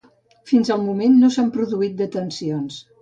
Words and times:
Fins 0.51 0.71
al 0.75 0.81
moment 0.85 1.19
no 1.25 1.29
s’han 1.35 1.51
produït 1.59 1.97
detencions. 2.01 2.81